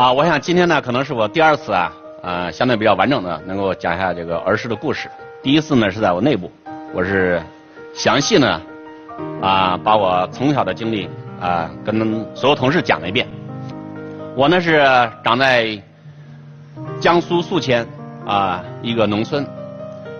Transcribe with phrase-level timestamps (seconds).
[0.00, 5.10] 啊，我想今天呢，可能是我第二次啊，呃，相对比较完整的能够讲一下这个儿时的故事。
[5.42, 6.50] 第一次呢是在我内部，
[6.94, 7.38] 我是
[7.92, 8.62] 详细呢
[9.42, 11.06] 啊把我从小的经历
[11.38, 13.28] 啊跟所有同事讲了一遍。
[14.34, 14.82] 我呢是
[15.22, 15.78] 长在
[16.98, 17.86] 江苏宿迁
[18.24, 19.46] 啊一个农村。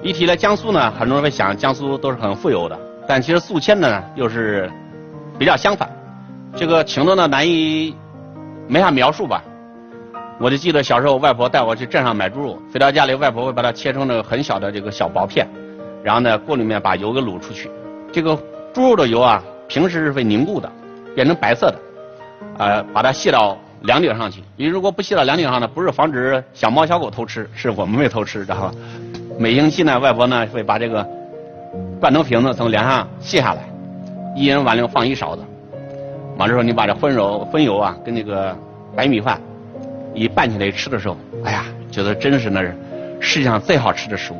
[0.03, 2.79] 一提来江苏呢，很多人会想江苏都是很富有的，
[3.09, 4.71] 但其实宿迁呢又是
[5.39, 5.89] 比较相反，
[6.55, 7.97] 这个情况呢难以
[8.69, 9.43] 没法描述吧。
[10.41, 15.47] 我就记得小时候，外婆带我去镇上买猪肉，回到家里，外婆会把它切成那个很小的这个小薄片，
[16.03, 17.71] 然后呢锅里面把油给卤出去。
[18.11, 18.35] 这个
[18.73, 20.73] 猪肉的油啊，平时是会凝固的，
[21.15, 21.79] 变成白色的，
[22.57, 24.43] 呃，把它卸到梁顶上去。
[24.57, 28.73] 你如果不卸到梁顶上呢，不是防止小猫小狗偷吃，是我们会偷吃，知道吧？
[29.39, 31.07] 每星期呢，外婆呢会把这个
[32.01, 33.69] 罐头瓶子从梁上卸下来，
[34.35, 35.43] 一人碗里放一勺子。
[36.39, 38.57] 完了之后，你把这荤肉荤油啊跟那个
[38.97, 39.39] 白米饭
[40.15, 42.77] 一拌起来吃的时候，哎呀，觉得真是那是
[43.21, 44.37] 世界上最好吃的食物。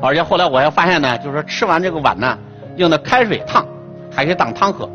[0.00, 2.38] 而且后来我还发现呢，就是说吃完这个碗呢，
[2.76, 3.66] 用的开水烫，
[4.10, 4.88] 还可以当汤喝。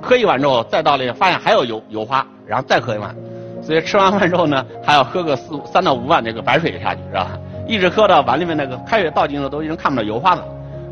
[0.00, 3.14] 喝一碗之后，再倒里发现还有油油花，然后再喝一碗。
[3.62, 7.30] 所以吃完饭之后呢，还要喝个四三到五碗这个白水下去，是吧？
[7.66, 10.44] 一直喝到碗里面那个开水倒进去都已经看不到油花了，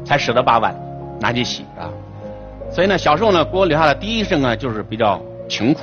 [0.04, 0.74] 才舍得把碗
[1.20, 1.90] 拿去洗啊。
[2.70, 5.80] 所以呢，小时候呢，给我留下的第一印象呢，就是比较穷苦。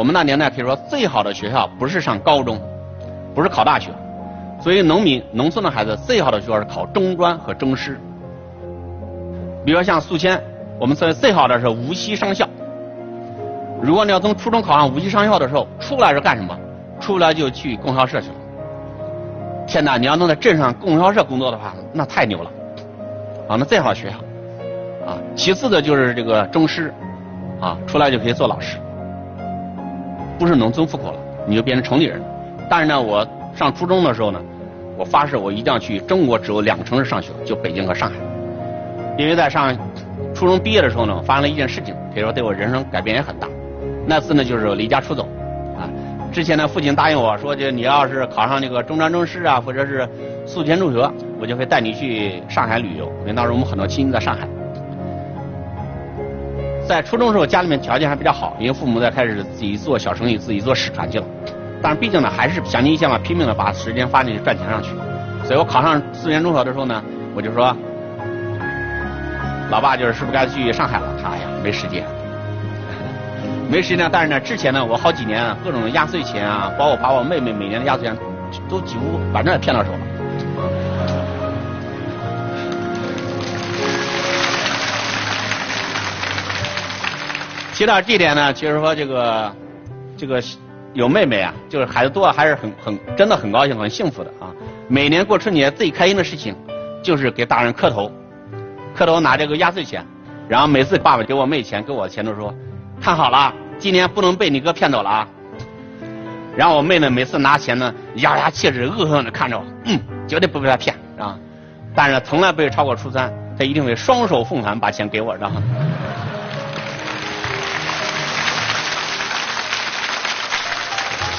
[0.00, 2.58] 我们那年代可以说最好的学校不是上高中，
[3.34, 3.90] 不是考大学。
[4.58, 8.00] 所以农民、农村的孩子最好的学校是考中专和中师。
[9.62, 10.42] 比如说像宿迁，
[10.78, 12.48] 我们说最好的是无锡商校。
[13.82, 16.58] 如果你要从初中考上无锡商校的时候，出来是干什么？
[16.98, 18.34] 出来就去供销社去了。
[19.66, 19.98] 天哪！
[19.98, 22.50] 你要能在镇上供销社工作的话，那太牛了，
[23.48, 24.16] 啊，那最好的学校，
[25.06, 26.90] 啊，其次的就是这个中师，
[27.60, 28.78] 啊，出来就可以做老师，
[30.40, 32.18] 不是农村户口了，你就变成城里人。
[32.70, 34.40] 但是呢，我上初中的时候呢，
[34.96, 38.16] 我发誓我一定要去中国只有两个城市上学，就北京和上海，
[39.18, 39.76] 因为在上
[40.34, 43.46] 初中毕业的时候呢，发生了一件事情，可以说对我人生改变也很大。
[44.06, 45.28] 那次呢，就是离家出走。
[45.76, 45.84] 啊
[46.32, 50.08] 之前呢，父亲答应我说，就你要是考上那个中专、中师啊，或者是
[50.46, 53.12] 宿迁中学，我就会带你去上海旅游。
[53.20, 54.48] 因为当时我们很多亲戚在上海。
[56.86, 61.24] 在初中时候，家里面条件还比较好，因为父母在开始自己做小生意，自己做使团去了。
[61.82, 64.90] 但是毕竟呢，还是想尽一切嘛，拼命的把时间花进去赚钱上去。
[65.44, 67.02] 所以我考上宿迁中学的时候呢，
[67.34, 67.74] 我就说，
[69.70, 71.06] 老爸就是是不是该去上海了？
[71.22, 72.04] 他呀，没时间。
[73.70, 78.16] 没时间，但是呢，之前呢，我好几年各种压岁钱啊，包括把我妹妹每年的压岁钱
[78.68, 79.98] 都几乎反正也骗到手了。
[87.80, 89.50] 提到这点呢，其实说这个
[90.14, 90.42] 这个
[90.92, 94.52] 有妹妹啊，就是孩子多还是很很真的很高兴很幸福的啊。
[94.86, 96.54] 每年过春节最开心的事情
[97.02, 98.12] 就是给大人磕头，
[98.94, 100.04] 磕头拿这个压岁钱，
[100.46, 102.54] 然后每次爸爸给我妹钱给我钱都说。
[103.00, 105.28] 看好了，今年不能被你哥骗走了啊！
[106.54, 109.98] 然后我妹呢，每次拿钱呢，咬牙切齿、恶狠狠地看着我，嗯，
[110.28, 111.34] 绝对不被他骗啊！
[111.94, 115.62] 但是从来不会超过初三，他一定会双手奉还，把钱给我，知道吗？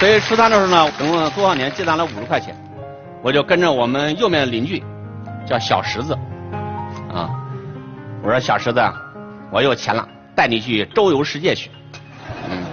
[0.01, 2.55] 所以初三的时候呢，总共多少年积攒了五十块钱，
[3.21, 4.83] 我就跟着我们右面的邻居，
[5.45, 6.17] 叫小石子，
[7.13, 7.29] 啊，
[8.23, 8.81] 我说小石子，
[9.51, 10.07] 我有钱了。
[10.33, 11.69] 带你去周游世界去，
[12.49, 12.63] 嗯，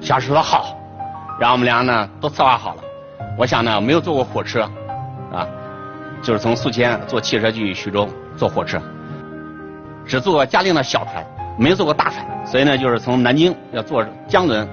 [0.00, 0.74] 小石说好，
[1.38, 2.82] 然后我们俩呢都策划好了。
[3.36, 4.62] 我想呢没有坐过火车，
[5.30, 5.46] 啊，
[6.22, 8.80] 就是从宿迁坐汽车去徐州坐火车，
[10.06, 11.22] 只坐过嘉陵的小船，
[11.58, 14.66] 没坐过大船，所以呢就是从南京要坐江轮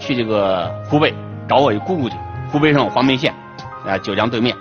[0.00, 1.14] 去这个湖北
[1.48, 2.16] 找我一姑姑去，
[2.50, 3.32] 湖北省黄梅县
[3.86, 4.56] 啊九江对面，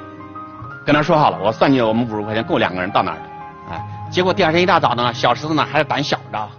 [0.86, 6.50] 跟他说好了，我算计我们五十块钱够两个人到那儿的，啊，结果第二天一大早呢，小石子呢还是胆小，知道吧？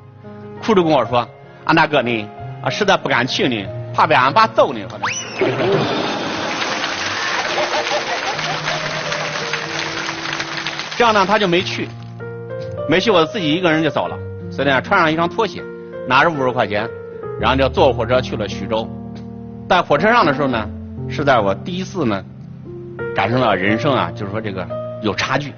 [0.64, 1.26] 哭着跟我说
[1.66, 2.28] ：“俺大哥呢，
[2.62, 4.80] 啊，实在不敢去呢，怕被俺爸揍呢。”
[10.96, 11.88] 这样呢，他就没去，
[12.88, 14.16] 没去，我自己一个人就走了。
[14.50, 15.62] 所以呢，穿上一双拖鞋，
[16.06, 16.88] 拿着五十块钱，
[17.40, 18.86] 然后就坐火车去了徐州。
[19.68, 20.68] 在火车上的时候呢，
[21.08, 22.22] 是在我第一次呢，
[23.14, 24.66] 感受到人生啊，就是说这个
[25.02, 25.54] 有差距。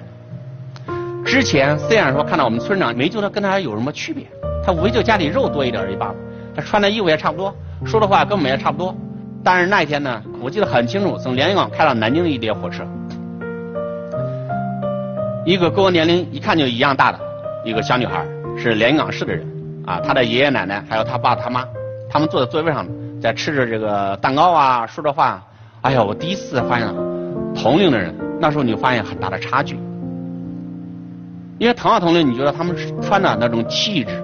[1.25, 4.25] 之前虽然说看到我们村长没觉得跟他有什么区别。
[4.65, 6.15] 他无非就家里肉多一点而已罢了，
[6.55, 7.53] 他穿的衣服也差不多，
[7.83, 8.95] 说的话跟我们也差不多。
[9.43, 12.85] 但是那一天呢，我记得很清楚，从连云港开到南京的一列火车，
[15.45, 17.19] 一个跟我年龄一看就一样大的
[17.65, 18.25] 一个小女孩，
[18.57, 19.45] 是连云港市的人，
[19.85, 21.65] 啊，他的爷爷奶奶还有他爸他妈，
[22.09, 22.85] 他们坐在座位上
[23.21, 25.43] 在吃着这个蛋糕啊，说着话，
[25.81, 26.87] 哎呀，我第一次发现
[27.53, 29.77] 同龄的人，那时候你发现很大的差距。
[31.59, 34.21] 因为同样同龄，你觉得他们穿的那种气质，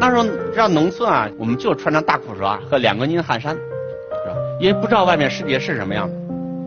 [0.00, 4.36] 那时候让农村啊，我们就穿着大裤衩和两根筋汗衫，是吧？
[4.58, 6.08] 因为不知道外面世界是什么样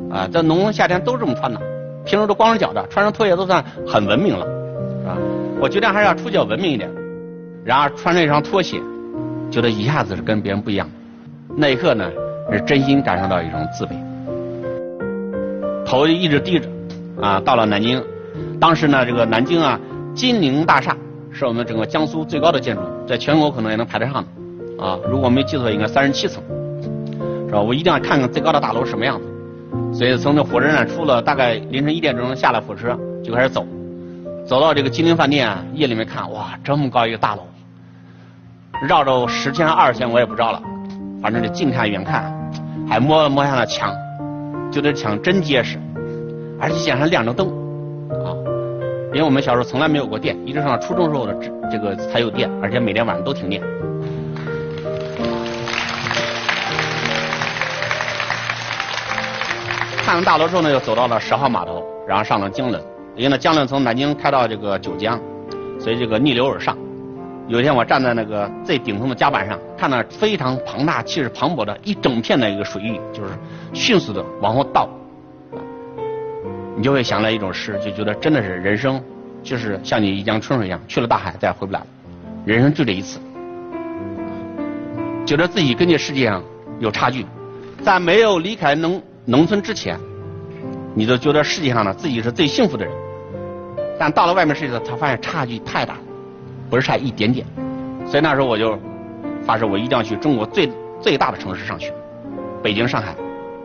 [0.10, 1.60] 的，啊，在农村夏天都这么穿的，
[2.06, 4.46] 平时都光着脚的，穿上拖鞋都算很文明了，
[5.02, 5.18] 是吧？
[5.60, 6.90] 我觉得还是要出去要文明一点，
[7.66, 8.80] 然而穿着一双拖鞋，
[9.50, 10.88] 觉得一下子是跟别人不一样，
[11.58, 12.08] 那一刻呢，
[12.54, 13.96] 是真心感受到一种自卑，
[15.84, 16.70] 头一直低着，
[17.20, 18.04] 啊，到了南京，
[18.60, 19.80] 当时呢，这个南京啊。
[20.14, 20.96] 金陵大厦
[21.30, 26.42] 是我们整个江苏最高的建筑，在全国可能也能排得上的，啊，如果没记错，应该三十七层，
[27.48, 27.60] 是吧？
[27.60, 29.26] 我一定要看看最高的大楼什么样子。
[29.94, 33.68] 所以从这火车站出了，大概凌晨一点钟下了火车，就开始走，
[34.48, 37.42] 走到这个金陵饭店，啊夜里面看，哇，这么高一个大楼，
[38.88, 40.62] 绕着十圈二十圈我也不绕了，
[41.22, 42.32] 反正就近看远看，
[42.88, 43.92] 还摸摸下了墙，
[44.72, 45.80] 就这墙真结实，
[46.60, 47.48] 而且墙上亮着灯。
[48.10, 48.30] 啊
[49.14, 53.62] 因为我们小时候从来没有过电，一直上初中时候的这这个才有电，而且每天晚上都停电。
[60.06, 62.84] 看完大楼之后呢，又走到了十号码头，然后上了江轮。
[63.16, 65.18] 因为呢，江轮从南京开到这个九江，
[65.80, 66.78] 所以这个逆流而上。
[67.48, 73.30] 有一天我站在那个最顶层的甲板上，看到非常庞大、气势磅礴的一整片的一个水域，就是
[73.72, 74.90] 迅速的往后倒。
[76.76, 79.02] 你就会想到一种诗，就觉得真的是人生，
[79.44, 81.88] 就是像你一江春水一样，去了大海再也回不来了。
[82.46, 83.20] 人生就这一次，
[85.26, 86.44] 觉得自己跟这世界上
[86.80, 87.26] 有差距，
[87.82, 90.00] 在没有离开农农村之前，
[90.96, 92.94] 你都觉得世界上呢自己是最幸福的人，
[94.00, 95.96] 但到了外面世界，才发现差距太大，
[96.70, 97.46] 不是差一点点。
[98.06, 98.78] 所以那时候我就
[99.44, 100.70] 发誓，我一定要去中国最
[101.02, 101.94] 最大的城市上学，
[102.64, 103.16] 北京、上海。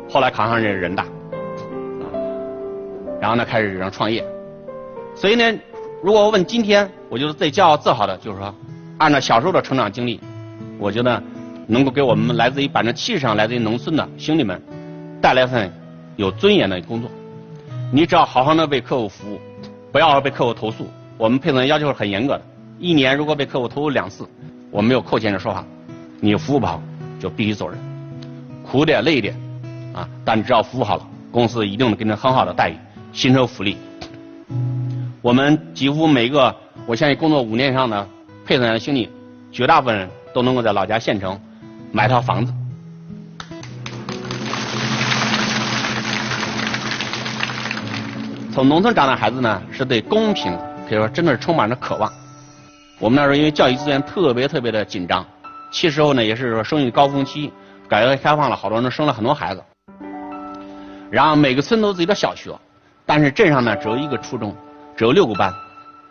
[0.08, 1.06] 后来考上人人大。
[3.20, 4.24] 然后呢，开始让创业。
[5.14, 5.58] 所以呢，
[6.02, 8.54] 如果问今天，我觉得最骄傲自豪的就是说，
[8.98, 10.18] 按照小时候的成长经历，
[10.78, 11.22] 我觉得
[11.66, 14.60] 能够给我们来自于百分之七十上来自于农村的兄弟们
[15.20, 15.70] 带来一份
[16.16, 17.10] 有尊严的工作。
[17.92, 19.38] 你只要好好的为客户服务，
[19.92, 20.86] 不要被客户投诉。
[21.18, 22.42] 我们配送员要求是很严格的，
[22.80, 24.26] 一年如果被客户投诉两次，
[24.70, 25.62] 我没有扣钱的说法，
[26.18, 26.82] 你服务不好
[27.20, 27.78] 就必须走人，
[28.64, 29.34] 苦点累点
[29.92, 32.76] 啊，但只要服务好了，公司一定能给你很好的待遇。
[33.12, 33.76] 薪酬福利，
[35.20, 36.56] 我们几乎每个，
[36.86, 38.08] 我相信工作五年以上的
[38.46, 39.10] 配送员兄弟，
[39.52, 41.38] 绝大部分人都能够在老家县城
[41.92, 42.54] 买套房子。
[48.54, 50.56] 从农村长大的孩子呢，是对公平
[50.88, 52.10] 可以说真的是充满着渴望。
[53.00, 55.24] 我们那时候因为教育资源特别特别的紧张，
[55.72, 57.50] 其实候呢也是说生育高峰期，
[57.88, 59.62] 改革开放了，好多人生了很多孩子，
[61.10, 62.52] 然后每个村都有自己的小学。
[63.06, 64.54] 但是镇上呢只有一个初中，
[64.94, 65.50] 只有六个班，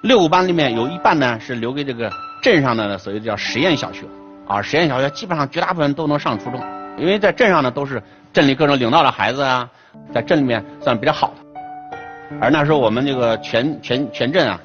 [0.01, 4.07] 六个班里面有一半呢是留给这个镇上的所谓叫实验小学，
[4.47, 6.59] 啊，实验小学基本上绝大部分都能上初中，
[6.97, 8.01] 因为在镇上呢都是
[8.33, 9.69] 镇里各种领导的孩子啊，
[10.12, 12.39] 在镇里面算比较好的。
[12.41, 14.59] 而那时候我们这个全全全镇啊，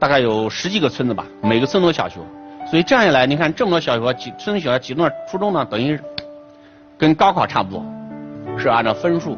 [0.00, 2.18] 大概有十几个村子吧，每个村都有小学，
[2.70, 6.00] 所以这样一来，你看这么多小学，几村小学几多初中呢，等于
[6.96, 7.84] 跟高考差不多，
[8.58, 9.36] 是按照分数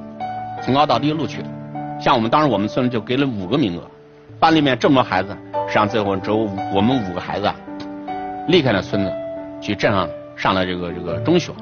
[0.64, 1.49] 从高到低录取的。
[2.00, 3.83] 像我们当时我们村就给了五个名额，
[4.38, 6.37] 班里面这么多孩子，实际上最后只有
[6.73, 7.52] 我们五个孩子
[8.47, 9.12] 离开了村子，
[9.61, 11.52] 去镇上上了这个这个中学。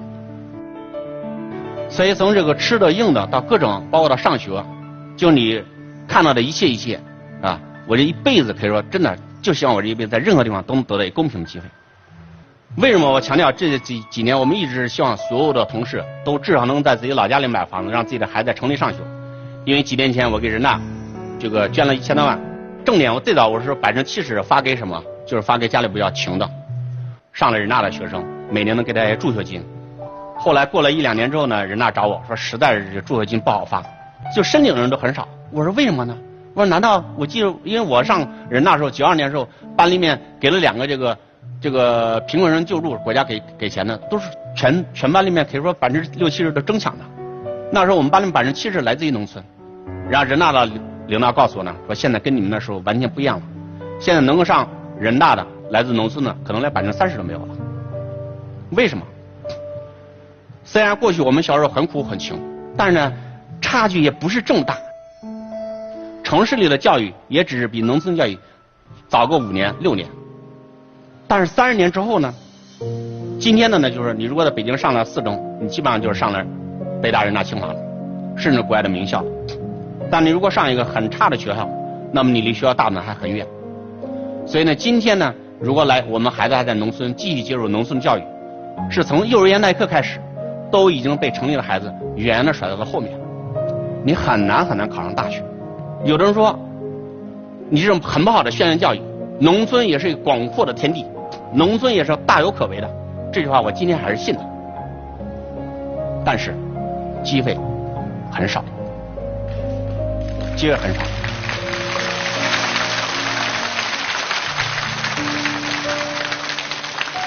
[1.89, 4.63] 所以从这个吃的用的到各种，包括到上学，
[5.17, 5.63] 就你
[6.07, 7.01] 看到的一切一切
[7.43, 7.59] 啊，
[7.91, 11.65] 我这一辈子可以说真的就希望我这一辈子在任何地方都能得到一个公平的机会。
[12.77, 18.99] 为什么我强调这几几年我们一直希望所有的同事都至少能在自己老家里买房子，让自己的孩子在城里上学。
[19.65, 20.81] 因为几年前我给人大
[21.37, 22.39] 这个捐了一千多万，
[22.85, 25.03] 重点我最早我是百分之七十发给什么？
[25.27, 26.49] 就是发给家里比较穷的，
[27.33, 29.61] 上了人大的学生，每年能给他些助学金。
[30.37, 33.83] 后来过了一两年之后呢，人大找我说实在是助学金不好发，
[34.33, 35.27] 就申请的人都很少。
[35.51, 36.17] 我说为什么呢？
[36.55, 41.17] 我说难道我记得因为我上人大时候九二年时候班里面给了两个这个
[41.61, 47.05] 这个贫困生救助，国家给给钱的都是全全班里面可以说百分之六七十都争抢的。
[47.71, 49.45] 那时候我们班里百分之七十来自于农村，
[50.09, 50.69] 然后人大的
[51.07, 53.43] 领导告诉我呢，说现在跟你们那时候完全不一样了，
[54.01, 57.55] 现在能够上人大的来自农村的，可能连百分之三十都没有了。
[58.73, 59.05] 为什么？
[60.65, 62.39] 虽然过去我们小时候很苦很穷，
[62.77, 63.13] 但是呢，
[63.61, 64.77] 差距也不是这么大。
[66.31, 68.39] 城市里的教育也只是比农村教育
[69.09, 70.09] 早个五年六年，
[71.27, 72.33] 但是三十年之后呢，
[73.41, 75.59] 今天的呢就是你如果在北京上了四中。
[75.61, 76.41] 你基本上就是上了
[77.03, 77.75] 北大、人大、清华了，
[78.37, 79.25] 甚至国外的名校。
[80.09, 81.69] 但你如果上一个很差的学校，
[82.13, 83.45] 那么你离学校大门还很远。
[84.47, 88.23] 所以呢，今天呢，如果来我们孩子还在农村继续接受农村教育，
[88.89, 90.21] 是从幼儿园那一刻开始，
[90.71, 93.19] 都已经被城里的孩子远远的甩到了后面。
[94.05, 95.43] 你很难很难考上大学。
[96.03, 96.59] 有的人说，
[97.69, 99.03] 你这种很不好的宣传教育，
[99.39, 101.05] 农村也是一个广阔的天地，
[101.53, 102.91] 农村也是大有可为的。
[103.31, 104.41] 这句话我今天还是信的。
[106.25, 106.55] 但是，
[107.23, 107.57] 机会
[108.31, 108.65] 很少，
[110.57, 111.03] 机会很少。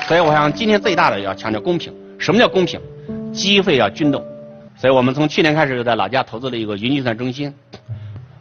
[0.08, 1.94] 所以我想今天最大的要强调公平。
[2.18, 2.82] 什么叫公平？
[3.32, 4.22] 机会要均等。
[4.76, 7.54] 所以我们从去年开始就在老家投资了一个云计算中心。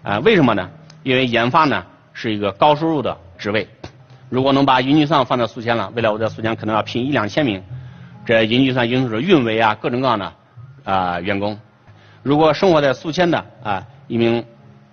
[0.02, 0.68] 啊，为什么呢？
[1.02, 3.68] 因为研发呢是一个高收入的职位。
[4.28, 7.62] 如果能把云计算放在宿迁了，未来我在宿迁可能要聘一两千名
[8.24, 10.32] 这云计算运作者、运维啊各种各样的
[10.84, 11.58] 啊员工。
[12.22, 14.44] 如果生活在宿迁的啊一名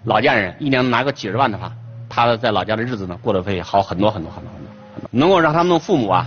[0.04, 1.72] 老家人，一年拿个几十万的话，
[2.10, 6.26] 他在老家的日子呢过得会好很多很多很多很多，能够让他们的父母啊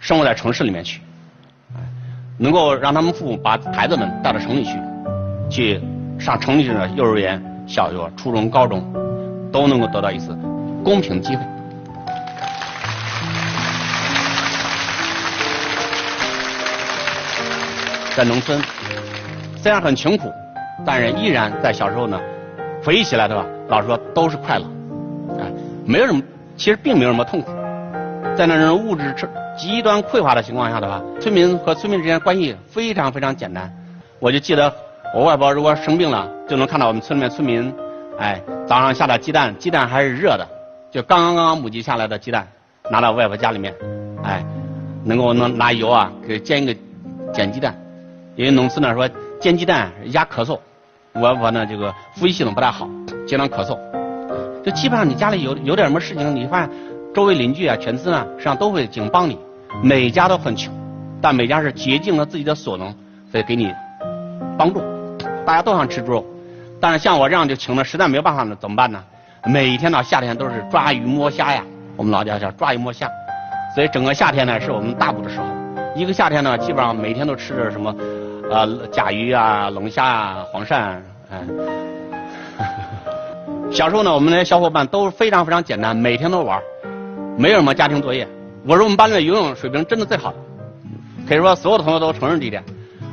[0.00, 1.00] 生活在城市里面去。
[2.38, 4.72] 能够让他们父母把孩子们带到城里去，
[5.48, 5.80] 去
[6.18, 7.40] 上城里的幼儿园、
[7.72, 8.84] 小学、初中、高中，
[9.50, 10.36] 都能够得到一次
[10.84, 11.42] 公平机会。
[18.14, 18.60] 在农村，
[19.56, 20.30] 虽然很穷苦，
[20.84, 22.20] 但是依然在小时候呢，
[22.84, 24.66] 回忆起来的话，老实说都是快乐，
[25.38, 25.48] 啊，
[25.86, 26.22] 没有什么，
[26.58, 27.52] 其实并没有什么痛苦，
[28.36, 29.14] 在那种物质
[29.56, 33.72] 极端匮乏的情况下的话，村民和村民之间关系非常非常简单。
[34.18, 34.70] 我就记得
[35.14, 37.72] 我外婆如果生病了，就能看到我们村里面村民，
[38.18, 40.48] 哎，早上下的鸡蛋，鸡蛋还是热的，
[40.90, 42.48] 就刚刚刚刚母鸡下来的鸡蛋，
[42.90, 43.74] 拿到外婆家里面，
[44.22, 44.42] 哎，
[45.04, 46.80] 能够能拿油啊给煎一个
[47.32, 47.78] 煎鸡蛋。
[48.36, 50.58] 因为农村呢说煎鸡蛋压咳嗽，
[51.12, 52.88] 我外婆呢这个呼吸系统不太好，
[53.26, 53.78] 经常咳嗽。
[54.64, 56.70] 就基本上你家里有有点什么事情，你发现。
[57.14, 59.38] 周围邻居啊，全村啊，实际上都会尽帮你。
[59.82, 60.72] 每家都很穷，
[61.20, 62.94] 但每家是竭尽了自己的所能，
[63.30, 63.70] 所以给你
[64.56, 64.80] 帮助。
[65.44, 66.24] 大家都想吃猪肉，
[66.80, 69.02] 但是像我这样就穷的实在没有办法了，怎么办呢？
[69.44, 71.64] 每天到夏天都是抓鱼摸虾呀，
[71.96, 73.08] 我们老家叫抓鱼摸虾。
[73.74, 75.46] 所以整个夏天呢，是我们大补的时候。
[75.96, 77.94] 一个夏天呢，基本上每天都吃着什么，
[78.50, 80.74] 呃，甲鱼啊、龙虾啊、黄鳝，
[81.30, 81.42] 哎。
[83.72, 86.60] 小时候呢，我们那些小伙伴都非常非常简单，每天都玩。
[87.36, 88.28] 没有什么家庭作业，
[88.66, 90.36] 我是我们班里的游泳水平真的最好的，
[91.26, 92.62] 可以说所有的同学都承认这一点。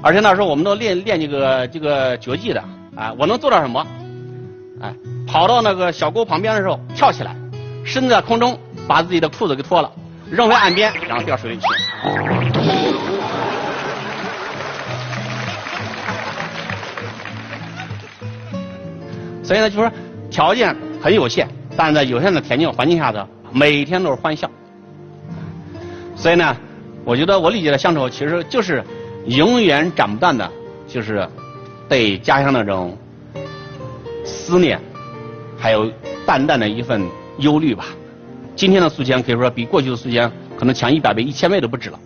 [0.01, 2.63] 而且那时候我们都练练这个这个绝技的，
[2.96, 3.86] 啊，我能做到什么？
[4.82, 4.94] 哎，
[5.27, 7.36] 跑到那个小沟旁边的时候跳起来，
[7.84, 9.91] 身子在空中把自己的裤子给脱了，
[10.32, 11.63] 扔回岸边，然后掉水里去。
[19.44, 19.91] 所以呢，就说
[20.29, 23.27] 条件很有限，但是在有限的田径环境下的。
[23.51, 24.48] 每天都是欢笑，
[26.15, 26.56] 所以呢，
[27.03, 28.84] 我觉得我理解的乡愁其实就是
[29.29, 30.50] 永远斩不断的，
[30.88, 31.27] 就是
[31.88, 32.98] 对家乡的这种
[34.25, 34.79] 思念，
[35.55, 35.91] 还有
[36.25, 37.03] 淡淡的一份
[37.38, 37.86] 忧虑吧。
[38.55, 42.00] 今天的宿迁可以说比过去的宿迁可能强一百倍、一千倍都不止了，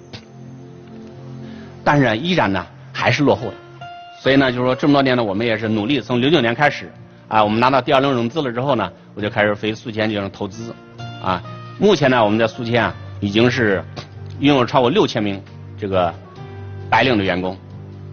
[1.82, 3.54] 但是依然呢还是落后的。
[4.22, 6.92] 所以呢，就是说这么多年呢，我们也是努力，从零九年开始
[7.30, 10.76] 啊，我们拿到第二轮融资了之后呢，我就开始飞宿迁进行投资。
[11.24, 11.42] 啊，
[11.80, 13.82] 目前呢，我们在宿迁啊，已经是
[14.40, 15.42] 拥有超过六千名
[15.78, 16.14] 这个
[16.90, 17.58] 白领的员工，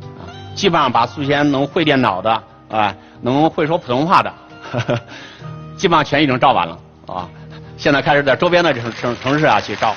[0.02, 4.32] 啊，基本上把宿迁能会电脑的啊，能会说普通话的，
[5.76, 7.28] 基本上全已经招完了啊。
[7.76, 9.94] 现在开始在周边的城城城市啊去招。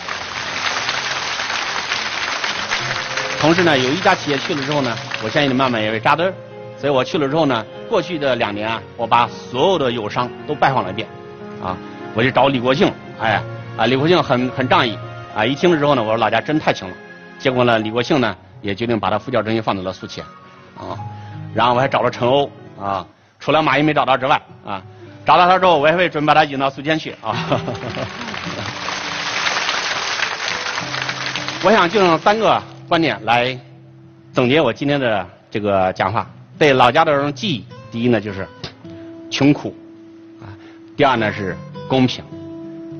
[3.40, 6.34] 同时呢，有一家企业去了之后呢，我相信你慢慢也会扎堆儿
[6.78, 11.08] 所以我去了之后呢，过去的两年啊，我把所有的友商都拜访了一遍，
[11.62, 11.76] 啊。
[12.16, 13.42] 我就找李国庆，哎，
[13.76, 14.96] 啊，李国庆很很仗义，
[15.36, 16.96] 啊，一听了之后呢，我说老家真太穷了。
[17.40, 20.26] 结果呢，李国庆呢也决定把他副教中心放在了宿迁，
[20.76, 20.98] 啊，
[21.54, 22.50] 然后我还找了陈欧，
[22.82, 23.06] 啊，
[23.40, 24.82] 除了马云没找到之外，啊，
[25.24, 27.38] 找到他之后，我也会准备把他引到宿迁去，啊。
[31.64, 33.56] 我想就用三个观点来
[34.34, 36.28] 总结我今天的这个讲话，
[36.58, 37.64] 对老家的这种记忆。
[37.92, 38.48] 第一呢就是
[39.30, 39.76] 穷苦，
[40.42, 40.50] 啊，
[40.98, 41.56] 第二呢是。
[41.90, 42.24] 公平，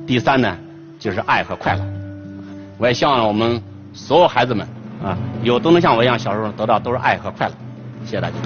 [0.06, 0.56] 第三呢，
[1.00, 1.82] 就是爱和快乐。
[2.78, 3.60] 我也希望我们
[3.94, 4.68] 所有孩子们
[5.02, 7.54] 啊，有都能像我一样小时候得到都是爱和快乐。
[8.04, 8.36] 谢谢大家。